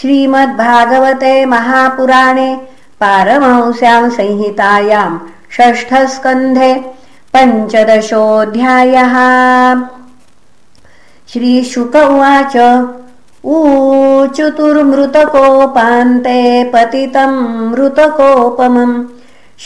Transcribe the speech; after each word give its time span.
श्रीमद्भागवते 0.00 1.32
महापुराणे 1.46 2.50
पारमंस्यां 3.00 4.04
संहितायां 4.10 5.10
षष्ठस्कन्धे 5.56 6.72
पञ्चदशोऽध्यायः। 7.34 9.16
श्रीशुक 11.32 11.96
उवाच 11.96 12.56
ऊचुतुर्मृतकोपान्ते 13.56 14.80
पतितं 16.72 17.34
मृतकोपमम् 17.70 18.96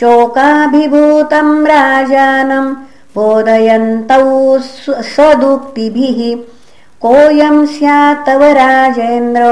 शोकाभिभूतं 0.00 1.48
राजानं 1.72 2.66
बोधयन्तौ 3.14 4.26
सदुक्तिभिः 5.14 6.20
कोऽयं 7.06 7.56
स्यात् 7.76 8.24
तव 8.26 8.42
राजेन्द्र 8.60 9.44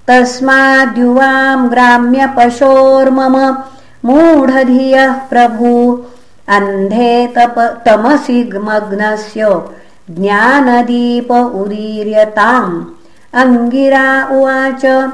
तस्माद्युवाम् 0.09 1.69
ग्राम्यपशोर्मम 1.69 3.57
मूढधियः 4.05 5.13
प्रभु। 5.13 6.05
अन्धे 6.49 7.27
तप 7.27 7.83
तमसि 7.87 8.51
मग्नस्य 8.55 9.61
ज्ञानदीप 10.19 11.33
उदीर्यताम्। 11.33 12.85
अङ्गिरा 13.35 14.25
उवाच 14.25 15.11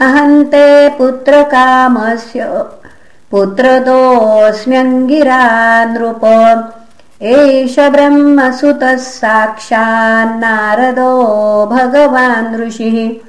अहन्ते 0.00 0.88
पुत्रकामस्य 0.88 2.64
पुत्रतोऽस्म्यङ्गिरा 3.30 5.84
नृप। 5.84 6.20
एष 7.22 7.78
ब्रह्मसुतः 7.78 8.96
साक्षान्नारदो 8.96 11.12
भगवान् 11.66 12.56
ऋषिः। 12.56 13.24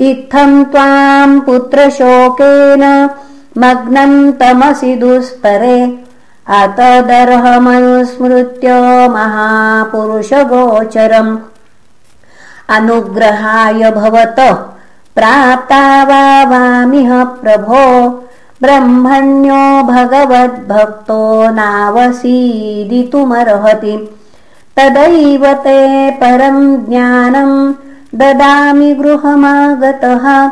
इत्थम् 0.00 0.64
त्वाम् 0.64 1.40
पुत्रशोकेन 1.40 3.10
मग्नम् 3.58 4.32
तमसि 4.32 4.94
दुस्तरे 4.94 6.07
अतदर्हमनुस्मृत्य 6.48 8.68
महापुरुषगोचरम्। 9.08 11.38
अनुग्रहाय 12.68 13.90
भवतः 13.90 14.54
प्राप्ता 15.16 16.04
वामिह 16.44 17.24
प्रभो। 17.24 18.08
ब्रह्मण्यो 18.62 19.82
भगवद्भक्तो 19.82 21.50
नावसीदितुमर्हति। 21.50 24.16
तदैव 24.76 25.54
ते 25.54 26.10
परम् 26.10 26.86
ज्ञानम् 26.86 27.74
ददामि 28.14 28.94
गृहमागतः 28.94 30.50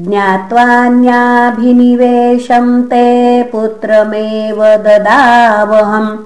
ज्ञात्वान्याभिनिवेशम् 0.00 2.82
ते 2.82 3.42
पुत्रमेव 3.42 4.64
ददावहम्। 4.64 6.18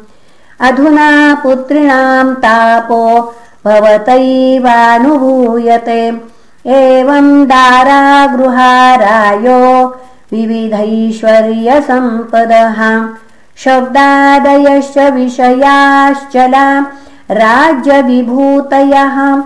अधुना 0.60 1.34
पुत्रिणाम् 1.34 2.34
तापो 2.34 3.34
भवतैवानुभूयते। 3.64 6.20
एवम् 6.66 7.46
दारागृहारायो 7.46 9.94
विविधैश्वर्यसम्पदः। 10.32 13.08
शब्दादयश्च 13.56 14.98
विषयाश्चला 14.98 16.86
राज्यविभूतयः। 17.30 19.42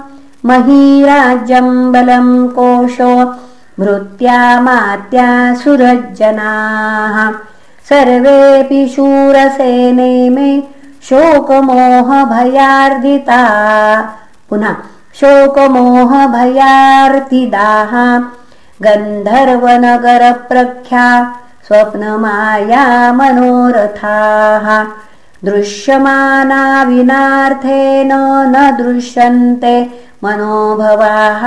महीराज्यम् 0.46 1.92
बलम् 1.92 2.48
कोशो 2.48 3.34
सुरज्जनाः 5.54 7.32
सर्वेऽपि 7.88 8.88
शूरसेने 8.88 10.30
मे 10.30 10.62
शोकमोहभयार्दिता। 11.02 13.42
पुनः 14.50 14.76
शोकमोहभयार्तिदाः 15.14 17.92
गन्धर्वनगरप्रख्या 18.82 21.34
स्वप्नमाया 21.66 23.12
मनोरथाः। 23.12 24.86
दृश्यमाना 25.44 26.82
विनार्थेन 26.82 28.10
न 28.54 28.76
दृश्यन्ते 28.80 29.76
मनोभवाः 30.24 31.42